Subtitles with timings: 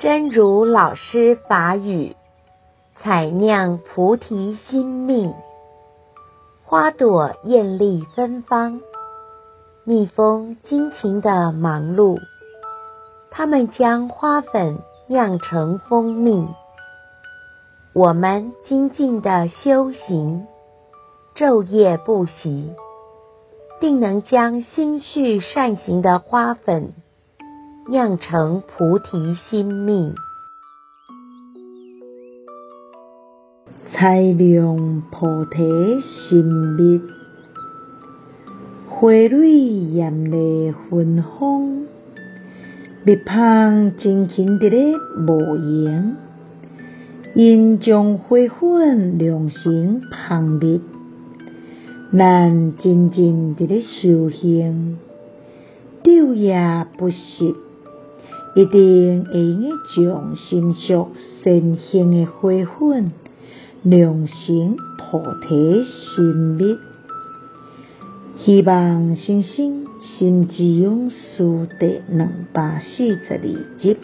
[0.00, 2.16] 真如老师法语，
[3.02, 5.34] 采酿菩提心蜜。
[6.64, 8.80] 花朵艳丽芬芳，
[9.84, 12.18] 蜜蜂辛勤的忙碌，
[13.30, 16.48] 它们将花粉酿成蜂蜜。
[17.92, 20.46] 我们精进的修行，
[21.36, 22.72] 昼夜不息，
[23.80, 26.94] 定能将心绪善行的花粉。
[27.90, 30.14] 酿成菩提心蜜，
[33.90, 36.44] 采酿菩提心
[36.76, 37.00] 蜜，
[38.88, 39.48] 花蕊
[39.92, 41.84] 艳丽芬芳，
[43.02, 44.94] 蜜蜂辛勤伫咧
[45.26, 46.14] 务营，
[47.34, 50.80] 因将花粉酿成蜂蜜，
[52.16, 54.96] 咱精进伫咧修行，
[56.04, 57.56] 昼夜不息。
[58.54, 60.94] 一定会用将心绪
[61.44, 63.12] 善行的花粉
[63.82, 66.78] 酿成菩提心蜜。
[68.44, 73.96] 希望新生心之勇士第两百四十二集。